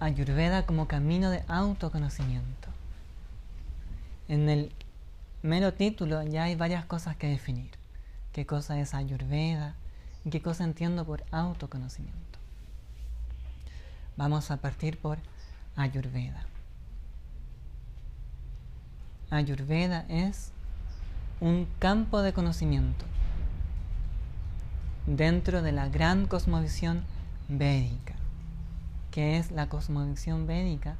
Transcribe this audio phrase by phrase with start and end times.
[0.00, 2.68] Ayurveda como camino de autoconocimiento.
[4.28, 4.72] En el
[5.42, 7.70] mero título ya hay varias cosas que definir.
[8.32, 9.74] ¿Qué cosa es Ayurveda?
[10.24, 12.38] ¿Y qué cosa entiendo por autoconocimiento?
[14.16, 15.18] Vamos a partir por
[15.74, 16.44] Ayurveda.
[19.30, 20.52] Ayurveda es
[21.40, 23.04] un campo de conocimiento
[25.06, 27.02] dentro de la gran cosmovisión
[27.48, 28.17] védica.
[29.18, 30.94] ¿Qué es la cosmovisión védica?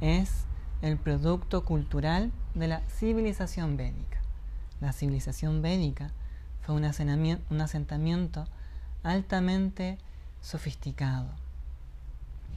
[0.00, 0.44] Es
[0.82, 4.18] el producto cultural de la civilización védica.
[4.80, 6.10] La civilización védica
[6.62, 6.84] fue un
[7.60, 8.48] asentamiento
[9.04, 9.98] altamente
[10.40, 11.28] sofisticado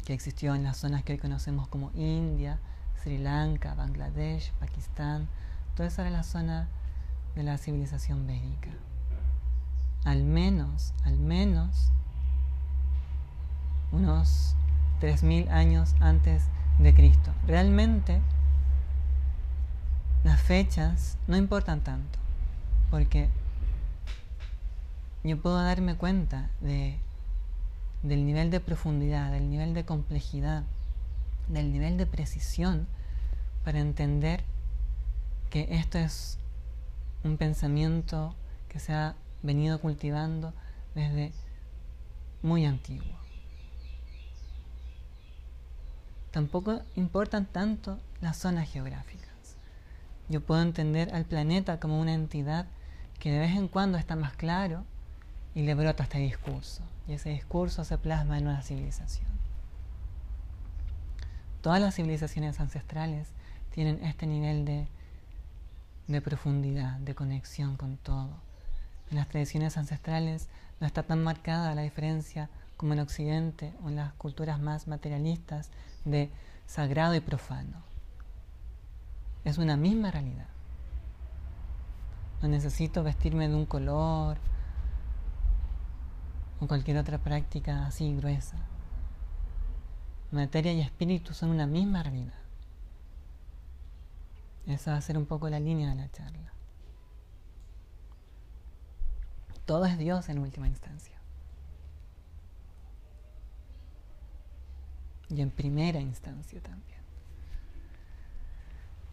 [0.04, 2.58] que existió en las zonas que hoy conocemos como India,
[3.04, 5.28] Sri Lanka, Bangladesh, Pakistán.
[5.76, 6.70] Toda esa era la zona
[7.36, 8.72] de la civilización védica.
[10.06, 11.92] Al menos, al menos
[13.92, 14.56] unos
[15.02, 16.44] 3.000 años antes
[16.80, 17.32] de Cristo.
[17.46, 18.22] Realmente
[20.24, 22.20] las fechas no importan tanto,
[22.90, 23.30] porque
[25.24, 26.98] yo puedo darme cuenta de,
[28.04, 30.64] del nivel de profundidad, del nivel de complejidad,
[31.48, 32.88] del nivel de precisión
[33.64, 34.44] para entender
[35.50, 36.38] que esto es
[37.24, 38.36] un pensamiento
[38.70, 40.54] que se ha venido cultivando
[40.96, 41.32] desde
[42.42, 43.27] muy antiguo.
[46.38, 49.58] Tampoco importan tanto las zonas geográficas.
[50.30, 52.68] Yo puedo entender al planeta como una entidad
[53.18, 54.86] que de vez en cuando está más claro
[55.56, 56.84] y le brota este discurso.
[57.08, 59.32] Y ese discurso se plasma en una civilización.
[61.62, 63.30] Todas las civilizaciones ancestrales
[63.72, 64.88] tienen este nivel de,
[66.06, 68.30] de profundidad, de conexión con todo.
[69.10, 70.50] En las tradiciones ancestrales
[70.80, 75.72] no está tan marcada la diferencia como en Occidente o en las culturas más materialistas
[76.06, 76.32] de
[76.68, 77.82] sagrado y profano.
[79.44, 80.48] Es una misma realidad.
[82.42, 84.38] No necesito vestirme de un color
[86.60, 88.58] o cualquier otra práctica así gruesa.
[90.32, 92.34] Materia y espíritu son una misma realidad.
[94.68, 96.52] Esa va a ser un poco la línea de la charla.
[99.66, 101.17] Todo es Dios en última instancia.
[105.30, 106.98] Y en primera instancia también.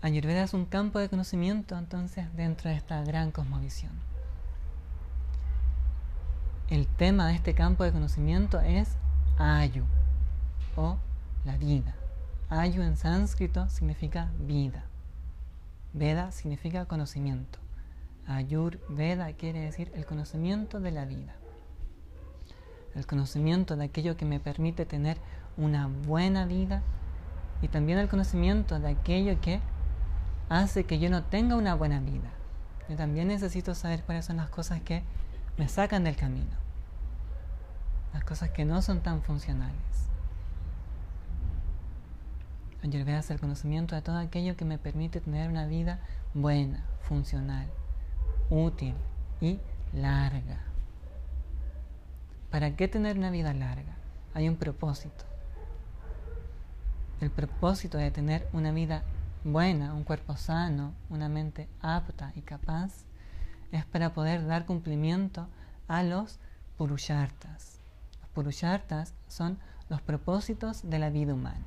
[0.00, 3.92] Ayurveda es un campo de conocimiento entonces dentro de esta gran cosmovisión.
[6.68, 8.96] El tema de este campo de conocimiento es
[9.38, 9.84] Ayu
[10.76, 10.98] o
[11.44, 11.94] la vida.
[12.48, 14.84] Ayu en sánscrito significa vida.
[15.92, 17.58] Veda significa conocimiento.
[18.26, 21.34] Ayur Veda quiere decir el conocimiento de la vida.
[22.94, 25.18] El conocimiento de aquello que me permite tener
[25.56, 26.82] una buena vida
[27.62, 29.60] y también el conocimiento de aquello que
[30.48, 32.30] hace que yo no tenga una buena vida.
[32.88, 35.02] Yo también necesito saber cuáles son las cosas que
[35.56, 36.50] me sacan del camino.
[38.12, 39.74] Las cosas que no son tan funcionales.
[42.82, 46.00] Ayurveda es el conocimiento de todo aquello que me permite tener una vida
[46.34, 47.66] buena, funcional,
[48.50, 48.94] útil
[49.40, 49.58] y
[49.94, 50.60] larga.
[52.50, 53.96] ¿Para qué tener una vida larga?
[54.34, 55.24] Hay un propósito.
[57.20, 59.02] El propósito de tener una vida
[59.44, 63.04] buena, un cuerpo sano, una mente apta y capaz,
[63.72, 65.48] es para poder dar cumplimiento
[65.88, 66.38] a los
[66.76, 67.78] purushartas.
[68.20, 69.58] Los purushartas son
[69.88, 71.66] los propósitos de la vida humana.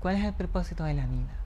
[0.00, 1.36] ¿Cuál es el propósito de la vida?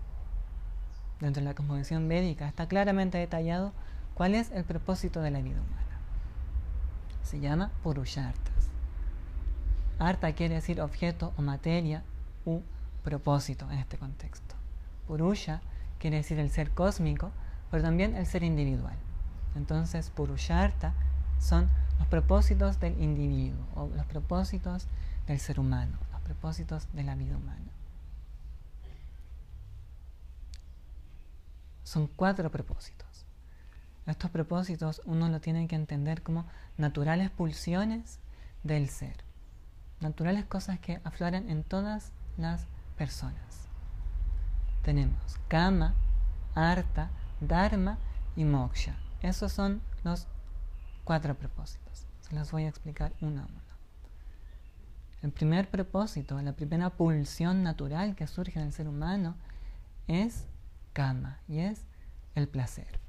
[1.20, 3.72] Dentro de la cosmovisión védica está claramente detallado
[4.14, 5.98] cuál es el propósito de la vida humana.
[7.22, 8.73] Se llama purushartas.
[9.98, 12.02] Arta quiere decir objeto o materia
[12.44, 12.60] u
[13.02, 14.54] propósito en este contexto.
[15.06, 15.60] Purusha
[15.98, 17.30] quiere decir el ser cósmico,
[17.70, 18.96] pero también el ser individual.
[19.54, 20.94] Entonces, Purusharta
[21.38, 21.68] son
[21.98, 24.88] los propósitos del individuo o los propósitos
[25.26, 27.70] del ser humano, los propósitos de la vida humana.
[31.84, 33.26] Son cuatro propósitos.
[34.06, 36.46] Estos propósitos uno lo tiene que entender como
[36.76, 38.18] naturales pulsiones
[38.62, 39.23] del ser,
[40.04, 42.66] naturales cosas que afloran en todas las
[42.96, 43.68] personas.
[44.82, 45.94] Tenemos Kama,
[46.54, 47.10] Arta,
[47.40, 47.98] Dharma
[48.36, 48.96] y Moksha.
[49.22, 50.26] Esos son los
[51.04, 52.06] cuatro propósitos.
[52.20, 53.64] Se los voy a explicar uno a uno.
[55.22, 59.36] El primer propósito, la primera pulsión natural que surge en el ser humano
[60.06, 60.46] es
[60.92, 61.86] Kama y es
[62.34, 63.00] el placer.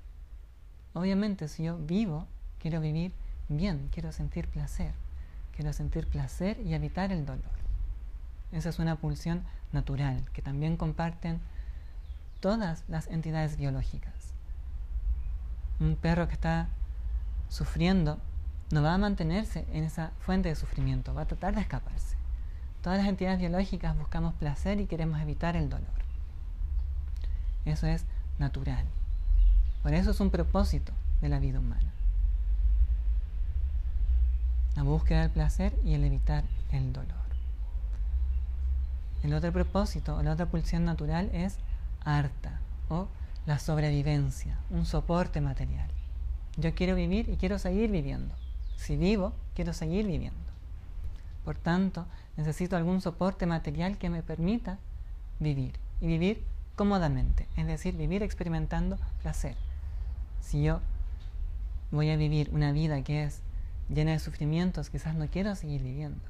[0.93, 2.25] Obviamente si yo vivo,
[2.57, 3.11] quiero vivir
[3.49, 4.93] bien, quiero sentir placer.
[5.55, 7.43] Quiero sentir placer y evitar el dolor.
[8.51, 11.39] Esa es una pulsión natural que también comparten
[12.39, 14.13] todas las entidades biológicas.
[15.79, 16.69] Un perro que está
[17.49, 18.19] sufriendo
[18.71, 22.17] no va a mantenerse en esa fuente de sufrimiento, va a tratar de escaparse.
[22.81, 25.87] Todas las entidades biológicas buscamos placer y queremos evitar el dolor.
[27.65, 28.05] Eso es
[28.37, 28.85] natural.
[29.81, 31.94] Por eso es un propósito de la vida humana.
[34.75, 37.13] La búsqueda del placer y el evitar el dolor.
[39.23, 41.57] El otro propósito la otra pulsión natural es
[42.03, 43.07] harta o
[43.45, 45.89] la sobrevivencia, un soporte material.
[46.57, 48.35] Yo quiero vivir y quiero seguir viviendo.
[48.77, 50.39] Si vivo, quiero seguir viviendo.
[51.43, 52.05] Por tanto,
[52.37, 54.77] necesito algún soporte material que me permita
[55.39, 56.43] vivir y vivir
[56.75, 59.55] cómodamente, es decir, vivir experimentando placer.
[60.41, 60.81] Si yo
[61.91, 63.41] voy a vivir una vida que es
[63.89, 66.23] llena de sufrimientos, quizás no quiero seguir viviendo.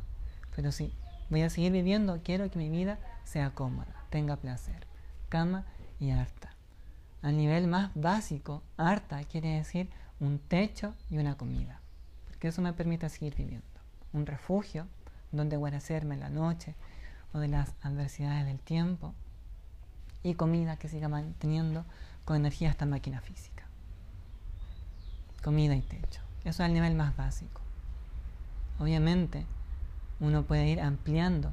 [0.55, 0.93] Pero si
[1.29, 4.87] voy a seguir viviendo, quiero que mi vida sea cómoda, tenga placer.
[5.29, 5.65] Cama
[5.99, 6.53] y harta.
[7.21, 11.81] Al nivel más básico, harta quiere decir un techo y una comida,
[12.27, 13.65] porque eso me permite seguir viviendo.
[14.13, 14.87] Un refugio
[15.31, 16.75] donde guarecerme en la noche
[17.33, 19.13] o de las adversidades del tiempo
[20.23, 21.85] y comida que siga manteniendo
[22.23, 23.63] con energía esta máquina física.
[25.43, 26.24] Comida y techo.
[26.45, 27.59] Eso es el nivel más básico.
[28.79, 29.47] Obviamente,
[30.19, 31.51] uno puede ir ampliando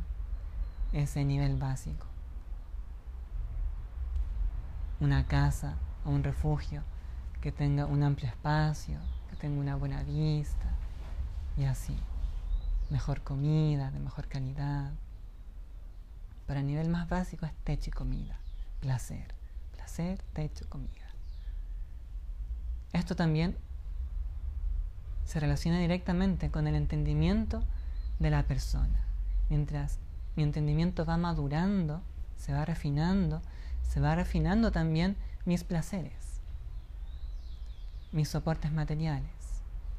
[0.92, 2.06] ese nivel básico.
[5.00, 6.82] Una casa o un refugio
[7.40, 8.98] que tenga un amplio espacio,
[9.30, 10.68] que tenga una buena vista
[11.56, 11.96] y así.
[12.90, 14.92] Mejor comida, de mejor calidad.
[16.46, 18.36] Pero el nivel más básico es techo y comida.
[18.80, 19.34] Placer.
[19.72, 20.90] Placer, techo, comida.
[22.92, 23.56] Esto también
[25.24, 27.62] se relaciona directamente con el entendimiento
[28.18, 29.06] de la persona.
[29.48, 29.98] Mientras
[30.36, 32.00] mi entendimiento va madurando,
[32.36, 33.42] se va refinando,
[33.82, 36.40] se va refinando también mis placeres,
[38.12, 39.30] mis soportes materiales,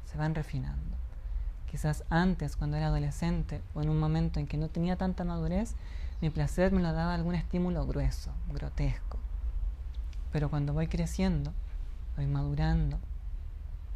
[0.06, 0.96] se van refinando.
[1.70, 5.74] Quizás antes, cuando era adolescente o en un momento en que no tenía tanta madurez,
[6.20, 9.18] mi placer me lo daba algún estímulo grueso, grotesco.
[10.32, 11.52] Pero cuando voy creciendo,
[12.16, 12.98] voy madurando,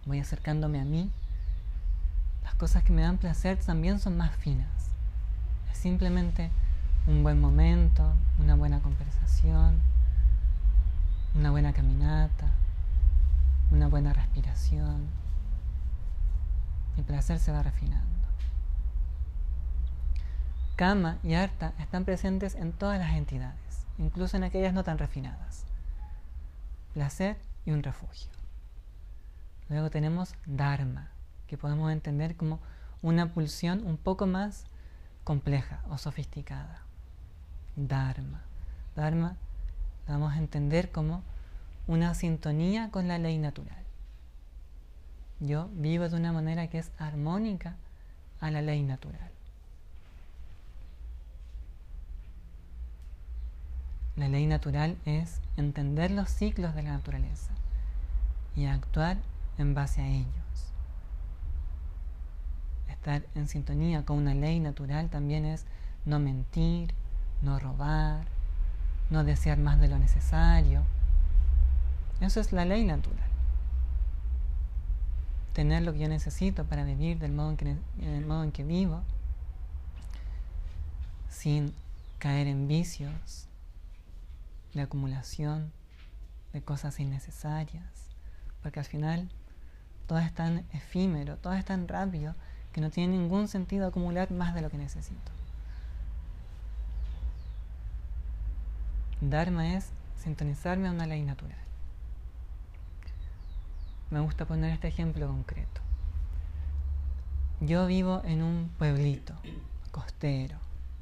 [0.07, 1.11] voy acercándome a mí,
[2.45, 4.69] las cosas que me dan placer también son más finas.
[5.71, 6.51] Es simplemente
[7.07, 9.79] un buen momento, una buena conversación,
[11.35, 12.47] una buena caminata,
[13.71, 15.07] una buena respiración.
[16.97, 18.07] Mi placer se va refinando.
[20.77, 25.65] Kama y Arta están presentes en todas las entidades, incluso en aquellas no tan refinadas.
[26.95, 27.37] Placer
[27.67, 28.38] y un refugio.
[29.69, 31.11] Luego tenemos Dharma,
[31.47, 32.61] que podemos entender como
[33.03, 34.65] una pulsión un poco más
[35.25, 36.83] compleja o sofisticada.
[37.77, 38.43] Dharma.
[38.97, 39.37] Dharma
[40.07, 41.23] la vamos a entender como
[41.87, 43.85] una sintonía con la ley natural.
[45.41, 47.77] Yo vivo de una manera que es armónica
[48.41, 49.31] a la ley natural.
[54.17, 57.53] La ley natural es entender los ciclos de la naturaleza
[58.57, 59.19] y actuar
[59.59, 60.73] en base a ellos.
[62.89, 65.67] Estar en sintonía con una ley natural también es
[66.05, 66.95] no mentir,
[67.43, 68.27] no robar,
[69.11, 70.83] no desear más de lo necesario.
[72.21, 73.29] Eso es la ley natural.
[75.53, 78.65] Tener lo que yo necesito para vivir del modo en que, el modo en que
[78.65, 79.03] vivo,
[81.29, 81.73] sin
[82.19, 83.49] caer en vicios
[84.75, 85.73] de acumulación
[86.53, 87.85] de cosas innecesarias,
[88.63, 89.31] porque al final
[90.09, 92.35] todo es tan efímero, todo es tan rápido
[92.73, 95.31] que no tiene ningún sentido acumular más de lo que necesito.
[99.21, 101.59] Dharma es sintonizarme a una ley natural.
[104.11, 105.83] Me gusta poner este ejemplo concreto.
[107.61, 109.35] Yo vivo en un pueblito
[109.91, 110.57] costero,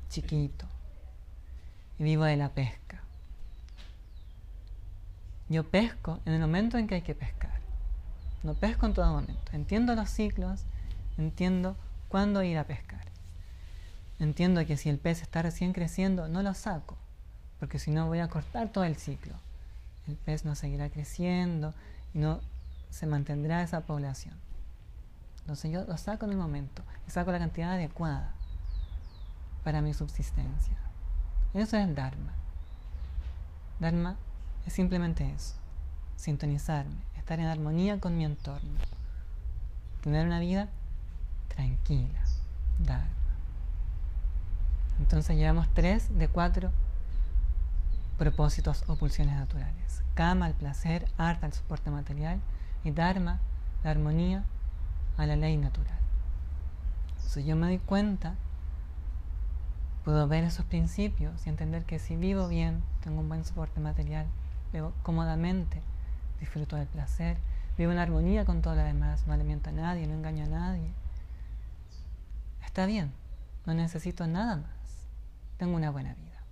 [0.09, 0.67] chiquito,
[1.99, 3.03] y vivo de la pesca.
[5.49, 7.66] Yo pesco en el momento en que hay que pescar.
[8.43, 9.53] No pesco en todo momento.
[9.53, 10.63] Entiendo los ciclos,
[11.19, 11.77] entiendo
[12.09, 13.07] cuándo ir a pescar.
[14.19, 16.97] Entiendo que si el pez está recién creciendo, no lo saco,
[17.61, 19.35] porque si no voy a cortar todo el ciclo.
[20.07, 21.75] El pez no seguirá creciendo
[22.15, 22.41] y no
[22.91, 24.35] se mantendrá esa población.
[25.41, 28.33] Entonces yo lo saco en el momento saco la cantidad adecuada
[29.65, 30.77] para mi subsistencia.
[31.55, 32.33] Eso es el Dharma.
[33.81, 34.17] Dharma
[34.67, 35.55] es simplemente eso,
[36.17, 38.71] sintonizarme, estar en armonía con mi entorno,
[40.01, 40.69] tener una vida
[41.49, 42.21] tranquila,
[42.79, 43.09] Dharma.
[45.01, 46.71] Entonces llevamos tres de cuatro
[48.17, 50.05] propósitos o pulsiones naturales.
[50.15, 52.41] Kama, el placer, Artha, el soporte material
[52.85, 53.41] y Dharma,
[53.83, 54.45] la armonía
[55.17, 55.99] a la ley natural.
[57.19, 58.37] Si yo me doy cuenta,
[60.05, 64.27] puedo ver esos principios y entender que si vivo bien, tengo un buen soporte material,
[64.73, 65.83] vivo cómodamente,
[66.41, 67.37] disfruto del placer,
[67.77, 70.91] vivo en armonía con todo lo demás, no alimento a nadie, no engaño a nadie.
[72.65, 73.13] Está bien,
[73.65, 75.09] no necesito nada más,
[75.59, 76.43] tengo una buena vida.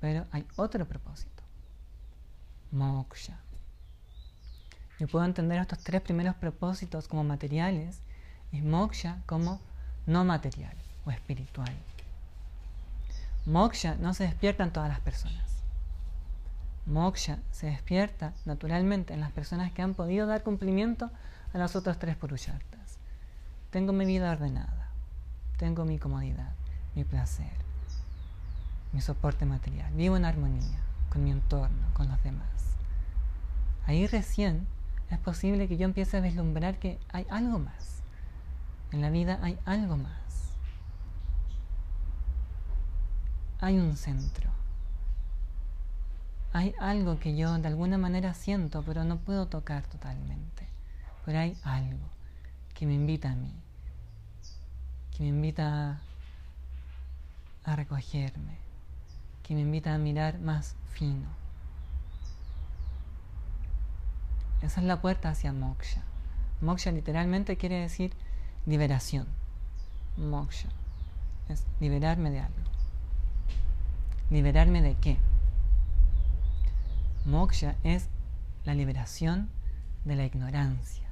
[0.00, 1.42] Pero hay otro propósito,
[2.70, 3.38] moksha.
[4.98, 8.00] Yo puedo entender estos tres primeros propósitos como materiales
[8.52, 9.60] y moksha como
[10.06, 11.72] no material o espiritual.
[13.46, 15.51] Moksha no se despierta en todas las personas.
[16.86, 21.10] Moksha se despierta naturalmente en las personas que han podido dar cumplimiento
[21.52, 22.98] a los otros tres purushartas.
[23.70, 24.90] Tengo mi vida ordenada,
[25.58, 26.52] tengo mi comodidad,
[26.94, 27.52] mi placer,
[28.92, 32.48] mi soporte material, vivo en armonía con mi entorno, con los demás.
[33.86, 34.66] Ahí recién
[35.10, 38.02] es posible que yo empiece a vislumbrar que hay algo más.
[38.92, 40.56] En la vida hay algo más.
[43.60, 44.51] Hay un centro.
[46.52, 50.66] Hay algo que yo de alguna manera siento, pero no puedo tocar totalmente.
[51.24, 52.06] Pero hay algo
[52.74, 53.52] que me invita a mí,
[55.16, 56.00] que me invita
[57.64, 58.56] a recogerme,
[59.42, 61.42] que me invita a mirar más fino
[64.62, 66.02] Esa es la puerta hacia moksha.
[66.60, 68.12] Moksha literalmente quiere decir
[68.64, 69.26] liberación.
[70.16, 70.68] Moksha
[71.48, 72.56] es liberarme de algo.
[74.30, 75.18] ¿Liberarme de qué?
[77.24, 78.08] Moksha es
[78.64, 79.48] la liberación
[80.04, 81.08] de la ignorancia.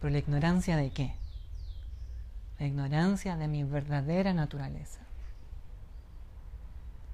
[0.00, 1.14] ¿Pero la ignorancia de qué?
[2.60, 5.00] La ignorancia de mi verdadera naturaleza.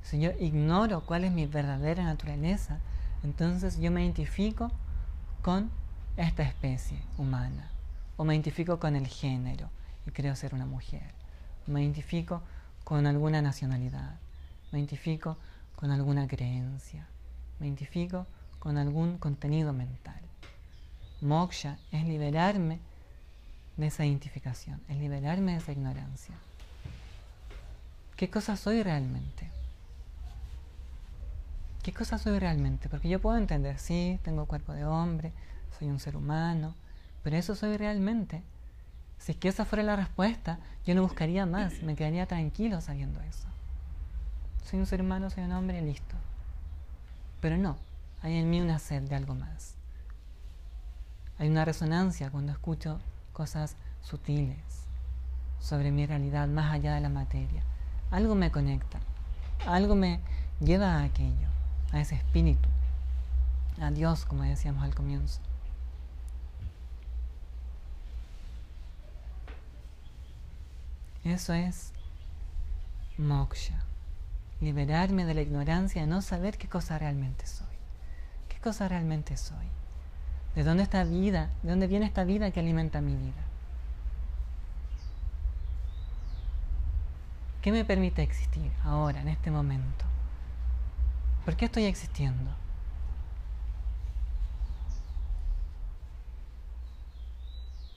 [0.03, 2.79] Si yo ignoro cuál es mi verdadera naturaleza,
[3.23, 4.71] entonces yo me identifico
[5.43, 5.71] con
[6.17, 7.71] esta especie humana,
[8.17, 9.71] o me identifico con el género
[10.07, 11.15] y creo ser una mujer,
[11.67, 12.43] me identifico
[12.85, 14.17] con alguna nacionalidad,
[14.73, 15.39] me identifico
[15.77, 17.07] con alguna creencia,
[17.61, 18.27] me identifico
[18.59, 20.21] con algún contenido mental.
[21.21, 22.81] Moksha es liberarme
[23.77, 26.35] de esa identificación, es liberarme de esa ignorancia.
[28.17, 29.51] ¿Qué cosa soy realmente?
[31.83, 32.89] ¿qué cosa soy realmente?
[32.89, 35.33] Porque yo puedo entender, sí, tengo cuerpo de hombre,
[35.79, 36.75] soy un ser humano,
[37.23, 38.43] pero eso soy realmente.
[39.19, 43.21] Si es que esa fuera la respuesta, yo no buscaría más, me quedaría tranquilo sabiendo
[43.23, 43.49] eso.
[44.65, 46.17] Soy un ser humano, soy un hombre listo.
[47.41, 47.77] Pero no,
[48.23, 49.75] hay en mí una sed de algo más.
[51.39, 53.01] Hay una resonancia cuando escucho
[53.33, 54.59] cosas sutiles
[55.59, 57.63] sobre mi realidad más allá de la materia.
[58.11, 58.99] Algo me conecta,
[59.67, 60.21] algo me
[60.61, 61.49] lleva a aquello
[61.93, 62.69] a ese espíritu,
[63.81, 65.41] a Dios, como decíamos al comienzo.
[71.25, 71.93] Eso es
[73.19, 73.85] moksha,
[74.61, 77.67] liberarme de la ignorancia de no saber qué cosa realmente soy.
[78.49, 79.67] ¿Qué cosa realmente soy?
[80.55, 81.51] ¿De dónde está vida?
[81.63, 83.43] ¿De dónde viene esta vida que alimenta mi vida?
[87.63, 90.05] ¿Qué me permite existir ahora, en este momento?
[91.45, 92.51] ¿Por qué estoy existiendo?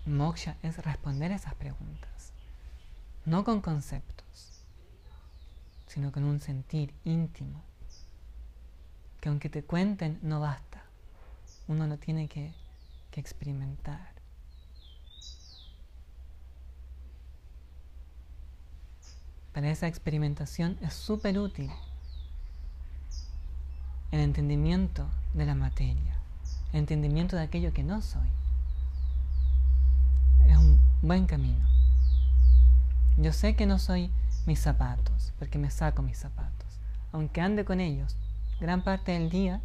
[0.05, 2.33] Moksha es responder esas preguntas,
[3.25, 4.52] no con conceptos,
[5.93, 7.61] sino con un sentir íntimo,
[9.21, 10.81] que aunque te cuenten no basta,
[11.67, 12.51] uno lo tiene que,
[13.11, 14.11] que experimentar.
[19.53, 21.69] Para esa experimentación es súper útil
[24.09, 26.17] el entendimiento de la materia,
[26.71, 28.29] el entendimiento de aquello que no soy.
[30.47, 31.69] Es un buen camino.
[33.17, 34.09] Yo sé que no soy
[34.45, 36.79] mis zapatos, porque me saco mis zapatos.
[37.11, 38.17] Aunque ande con ellos
[38.59, 39.61] gran parte del día,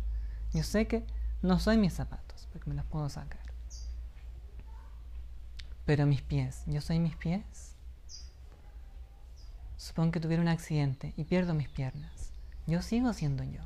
[0.52, 1.04] yo sé que
[1.42, 3.40] no soy mis zapatos, porque me los puedo sacar.
[5.84, 7.74] Pero mis pies, ¿yo soy mis pies?
[9.76, 12.32] Supongo que tuviera un accidente y pierdo mis piernas.
[12.66, 13.62] Yo sigo siendo yo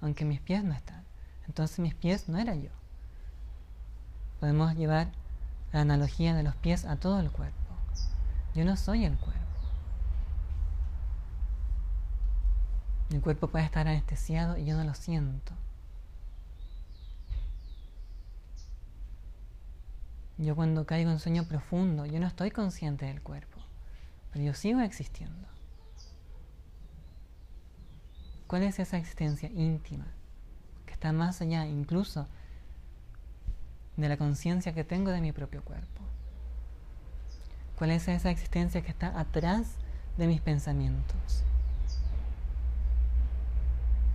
[0.00, 1.04] aunque mis pies no están.
[1.46, 2.70] Entonces mis pies no era yo.
[4.38, 5.08] Podemos llevar
[5.72, 7.56] la analogía de los pies a todo el cuerpo.
[8.54, 9.40] Yo no soy el cuerpo.
[13.10, 15.52] Mi cuerpo puede estar anestesiado y yo no lo siento.
[20.38, 23.58] Yo cuando caigo en sueño profundo, yo no estoy consciente del cuerpo,
[24.32, 25.48] pero yo sigo existiendo.
[28.46, 30.06] ¿Cuál es esa existencia íntima?
[30.86, 32.26] Que está más allá incluso
[33.96, 36.00] de la conciencia que tengo de mi propio cuerpo.
[37.76, 39.74] ¿Cuál es esa existencia que está atrás
[40.16, 41.44] de mis pensamientos?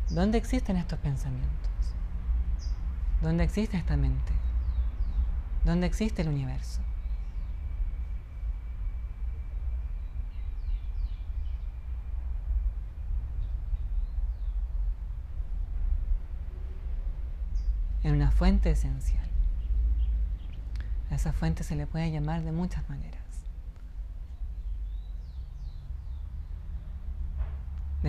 [0.09, 1.49] ¿Dónde existen estos pensamientos?
[3.21, 4.31] ¿Dónde existe esta mente?
[5.63, 6.81] ¿Dónde existe el universo?
[18.03, 19.27] En una fuente esencial.
[21.09, 23.24] A esa fuente se le puede llamar de muchas maneras.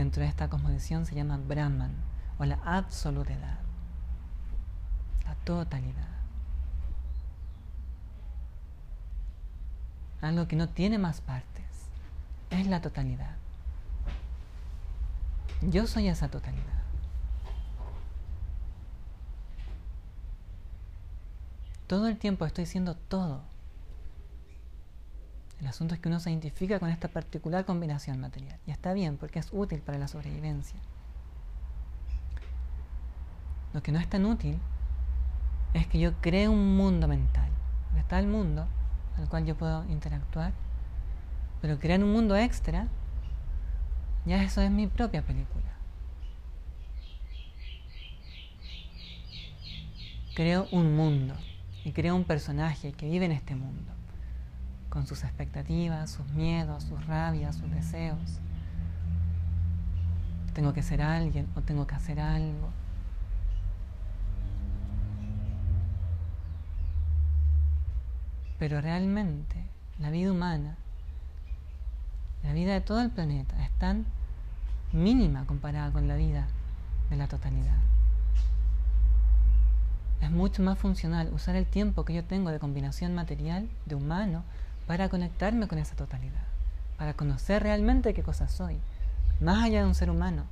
[0.06, 1.90] Dentro de esta cosmovisión se llama Brahman
[2.38, 3.58] o la absolutidad,
[5.24, 6.06] la totalidad.
[10.20, 11.64] Algo que no tiene más partes,
[12.50, 13.34] es la totalidad.
[15.60, 16.84] Yo soy esa totalidad.
[21.88, 23.42] Todo el tiempo estoy siendo todo.
[25.60, 28.58] El asunto es que uno se identifica con esta particular combinación material.
[28.66, 30.78] Y está bien, porque es útil para la sobrevivencia.
[33.72, 34.58] Lo que no es tan útil
[35.74, 37.50] es que yo cree un mundo mental.
[37.96, 38.66] Está el mundo
[39.16, 40.52] al cual yo puedo interactuar,
[41.62, 42.88] pero crear un mundo extra,
[44.26, 45.64] ya eso es mi propia película.
[50.34, 51.34] Creo un mundo
[51.82, 53.95] y creo un personaje que vive en este mundo
[54.96, 58.40] con sus expectativas, sus miedos, sus rabias, sus deseos.
[60.54, 62.70] Tengo que ser alguien o tengo que hacer algo.
[68.58, 69.66] Pero realmente
[69.98, 70.76] la vida humana,
[72.42, 74.06] la vida de todo el planeta es tan
[74.94, 76.46] mínima comparada con la vida
[77.10, 77.76] de la totalidad.
[80.22, 84.42] Es mucho más funcional usar el tiempo que yo tengo de combinación material, de humano,
[84.86, 86.44] para conectarme con esa totalidad,
[86.96, 88.78] para conocer realmente qué cosa soy,
[89.40, 90.44] más allá de un ser humano.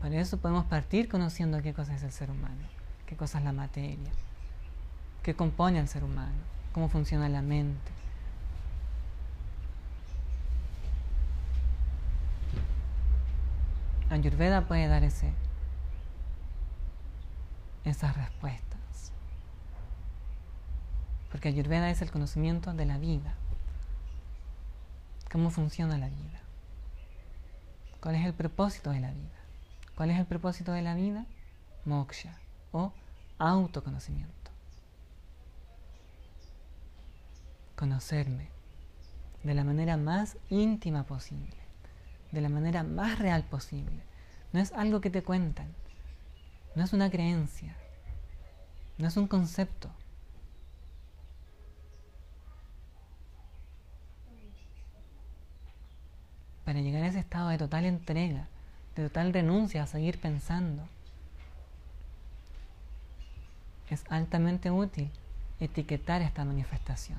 [0.00, 2.62] Para eso podemos partir conociendo qué cosa es el ser humano,
[3.06, 4.10] qué cosa es la materia,
[5.22, 6.38] qué compone al ser humano,
[6.72, 7.92] cómo funciona la mente.
[14.08, 15.30] Ayurveda puede dar ese,
[17.84, 18.69] esas respuestas.
[21.30, 23.34] Porque Ayurveda es el conocimiento de la vida.
[25.30, 26.40] ¿Cómo funciona la vida?
[28.00, 29.38] ¿Cuál es el propósito de la vida?
[29.94, 31.26] ¿Cuál es el propósito de la vida?
[31.84, 32.34] Moksha
[32.72, 32.92] o
[33.38, 34.50] autoconocimiento.
[37.76, 38.48] Conocerme
[39.42, 41.56] de la manera más íntima posible,
[42.32, 44.02] de la manera más real posible.
[44.52, 45.68] No es algo que te cuentan,
[46.74, 47.76] no es una creencia,
[48.98, 49.90] no es un concepto,
[56.70, 58.46] para llegar a ese estado de total entrega,
[58.94, 60.84] de total renuncia a seguir pensando.
[63.88, 65.10] Es altamente útil
[65.58, 67.18] etiquetar esta manifestación,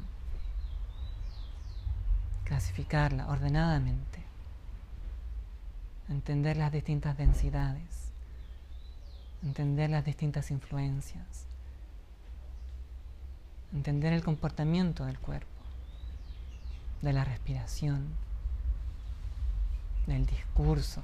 [2.46, 4.24] clasificarla ordenadamente,
[6.08, 8.14] entender las distintas densidades,
[9.44, 11.46] entender las distintas influencias,
[13.74, 15.62] entender el comportamiento del cuerpo,
[17.02, 18.31] de la respiración,
[20.12, 21.02] del discurso.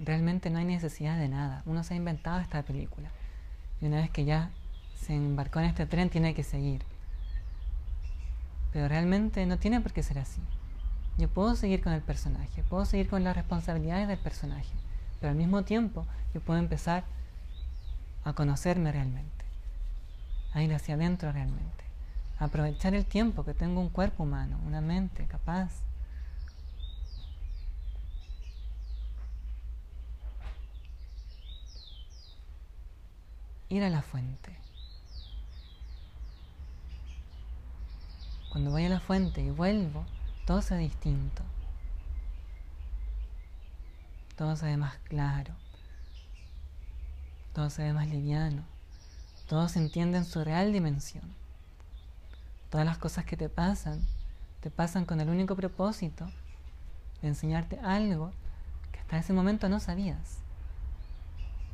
[0.00, 1.62] Realmente no hay necesidad de nada.
[1.66, 3.10] Uno se ha inventado esta película.
[3.80, 4.50] Y una vez que ya
[4.96, 6.82] se embarcó en este tren, tiene que seguir.
[8.72, 10.40] Pero realmente no tiene por qué ser así.
[11.18, 14.72] Yo puedo seguir con el personaje, puedo seguir con las responsabilidades del personaje,
[15.18, 17.02] pero al mismo tiempo yo puedo empezar
[18.24, 19.44] a conocerme realmente,
[20.54, 21.84] a ir hacia adentro realmente,
[22.38, 25.72] a aprovechar el tiempo que tengo un cuerpo humano, una mente capaz.
[33.70, 34.56] Ir a la fuente.
[38.50, 40.06] Cuando voy a la fuente y vuelvo,
[40.48, 41.42] todo se ve distinto,
[44.34, 45.52] todo se ve más claro,
[47.52, 48.62] todo se ve más liviano,
[49.46, 51.34] todo se entiende en su real dimensión.
[52.70, 54.00] Todas las cosas que te pasan
[54.62, 56.30] te pasan con el único propósito
[57.20, 58.32] de enseñarte algo
[58.90, 60.38] que hasta ese momento no sabías.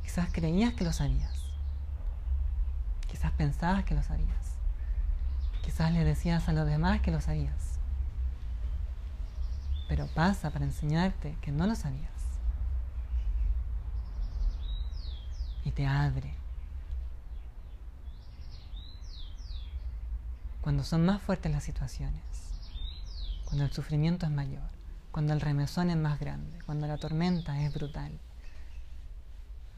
[0.03, 1.45] Quizás creías que lo sabías.
[3.07, 4.57] Quizás pensabas que lo sabías.
[5.63, 7.74] Quizás le decías a los demás que lo sabías.
[9.87, 12.11] Pero pasa para enseñarte que no lo sabías.
[15.63, 16.33] Y te abre.
[20.61, 22.23] Cuando son más fuertes las situaciones.
[23.45, 24.69] Cuando el sufrimiento es mayor.
[25.11, 26.59] Cuando el remesón es más grande.
[26.65, 28.11] Cuando la tormenta es brutal.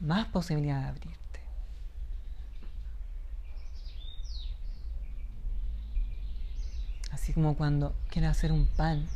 [0.00, 1.40] Más posibilidad de abrirte.
[7.10, 9.06] Así como cuando quieres hacer un pan,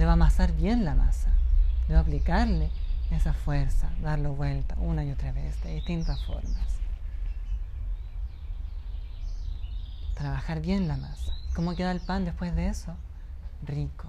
[0.00, 1.28] debe amasar bien la masa,
[1.86, 2.70] debe aplicarle
[3.10, 6.78] esa fuerza, darlo vuelta una y otra vez, de distintas formas.
[10.14, 11.34] Trabajar bien la masa.
[11.54, 12.96] ¿Cómo queda el pan después de eso?
[13.66, 14.08] Rico.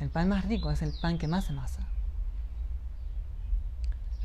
[0.00, 1.82] El pan más rico es el pan que más se masa.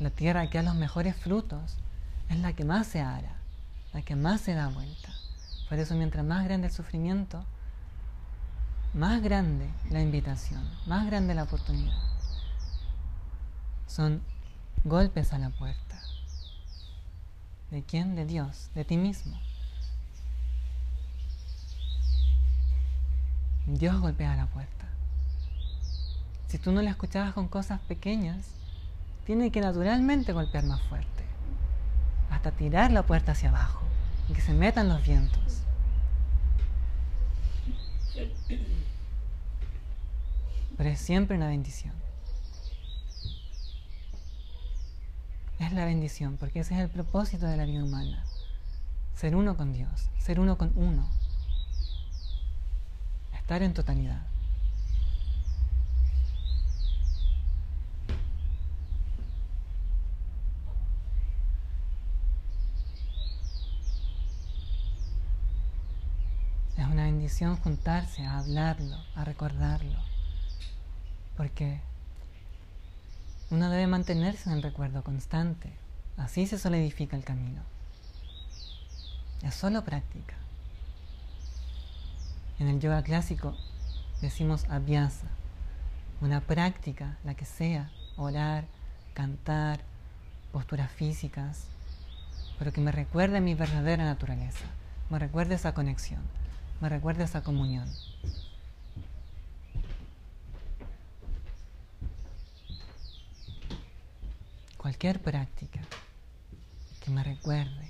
[0.00, 1.76] La tierra que da los mejores frutos
[2.30, 3.36] es la que más se ara,
[3.92, 5.10] la que más se da vuelta.
[5.68, 7.44] Por eso mientras más grande el sufrimiento,
[8.94, 11.98] más grande la invitación, más grande la oportunidad.
[13.88, 14.22] Son
[14.84, 16.00] golpes a la puerta.
[17.70, 18.14] ¿De quién?
[18.14, 19.36] De Dios, de ti mismo.
[23.66, 24.86] Dios golpea la puerta.
[26.46, 28.46] Si tú no la escuchabas con cosas pequeñas,
[29.26, 31.24] tiene que naturalmente golpear más fuerte,
[32.30, 33.82] hasta tirar la puerta hacia abajo
[34.28, 35.64] y que se metan los vientos.
[40.76, 41.92] Pero es siempre una bendición.
[45.58, 48.24] Es la bendición, porque ese es el propósito de la vida humana.
[49.14, 51.08] Ser uno con Dios, ser uno con uno.
[53.34, 54.26] Estar en totalidad.
[66.76, 67.04] Es una
[67.62, 70.14] juntarse a hablarlo, a recordarlo
[71.36, 71.80] porque
[73.50, 75.72] uno debe mantenerse en el recuerdo constante.
[76.16, 77.62] Así se solidifica el camino.
[79.42, 80.34] Es solo práctica.
[82.58, 83.56] En el yoga clásico
[84.20, 85.26] decimos abhyasa,
[86.20, 88.64] una práctica, la que sea, orar,
[89.12, 89.80] cantar,
[90.52, 91.66] posturas físicas,
[92.58, 94.64] pero que me recuerde mi verdadera naturaleza,
[95.10, 96.22] me recuerde esa conexión,
[96.80, 97.88] me recuerde esa comunión.
[104.84, 105.80] cualquier práctica
[107.02, 107.88] que me recuerde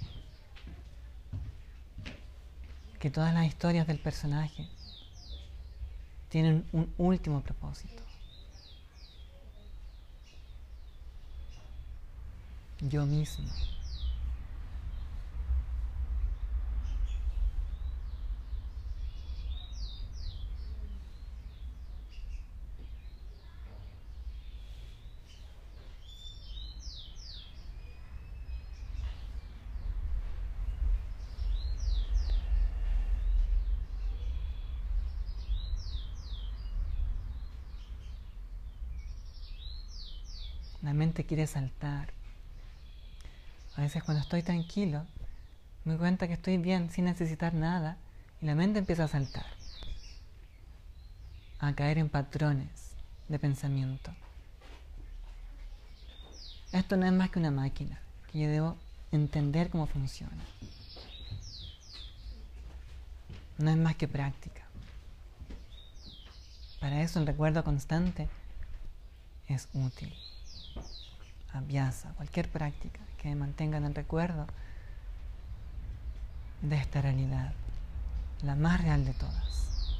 [3.01, 4.69] que todas las historias del personaje
[6.29, 8.01] tienen un último propósito.
[12.81, 13.45] Yo mismo.
[40.85, 42.13] La mente quiere saltar.
[43.75, 45.03] A veces cuando estoy tranquilo,
[45.85, 47.97] me doy cuenta que estoy bien sin necesitar nada
[48.43, 49.47] y la mente empieza a saltar,
[51.59, 52.69] a caer en patrones
[53.29, 54.13] de pensamiento.
[56.71, 57.99] Esto no es más que una máquina
[58.31, 58.77] que yo debo
[59.11, 60.45] entender cómo funciona.
[63.57, 64.61] No es más que práctica.
[66.79, 68.29] Para eso el recuerdo constante
[69.49, 70.13] es útil
[72.17, 74.47] cualquier práctica que mantenga en el recuerdo
[76.63, 77.53] de esta realidad,
[78.43, 79.95] la más real de todas.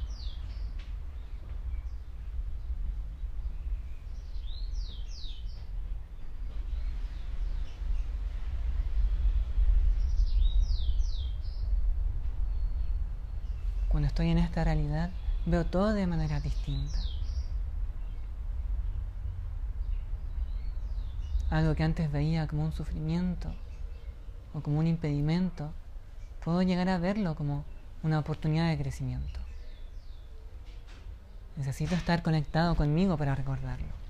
[13.89, 15.09] Cuando estoy en esta realidad,
[15.45, 17.14] veo todo de manera distinta.
[21.57, 23.53] Algo que antes veía como un sufrimiento
[24.53, 25.71] o como un impedimento,
[26.43, 27.63] puedo llegar a verlo como
[28.03, 29.39] una oportunidad de crecimiento.
[31.57, 34.04] Necesito estar conectado conmigo para recordarlo.